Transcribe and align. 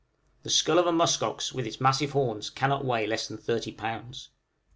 The 0.41 0.49
skull 0.49 0.79
of 0.79 0.87
a 0.87 0.91
musk 0.91 1.21
ox 1.21 1.53
with 1.53 1.67
its 1.67 1.79
massive 1.79 2.13
horns 2.13 2.49
cannot 2.49 2.83
weigh 2.83 3.05
less 3.05 3.27
than 3.27 3.37
30 3.37 3.73
lbs. 3.75 4.29